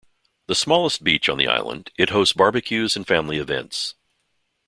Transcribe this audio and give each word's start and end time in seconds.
The 0.47 0.55
smallest 0.55 1.03
beach 1.03 1.29
on 1.29 1.37
the 1.37 1.47
island, 1.47 1.91
it 1.95 2.09
hosts 2.09 2.33
barbecues 2.33 2.95
and 2.95 3.05
family 3.05 3.37
events. 3.37 3.93